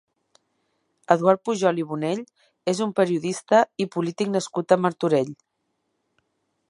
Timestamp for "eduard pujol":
1.15-1.81